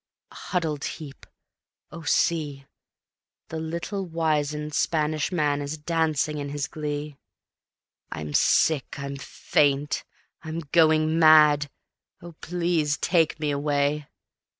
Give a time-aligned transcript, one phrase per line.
[0.31, 1.27] A huddled heap!
[1.91, 2.65] Oh, see
[3.49, 7.17] The little wizened Spanish man is dancing in his glee....
[8.11, 8.97] I'm sick...
[8.97, 10.03] I'm faint...
[10.41, 11.69] I'm going mad....
[12.19, 14.07] Oh, please take me away